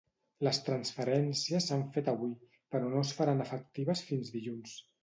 Les 0.45 0.59
transferències 0.69 1.67
s’han 1.69 1.85
fet 1.99 2.11
avui, 2.15 2.35
però 2.75 2.91
no 2.95 3.05
es 3.07 3.13
faran 3.21 3.49
efectives 3.49 4.07
fins 4.11 4.39
dilluns. 4.39 4.79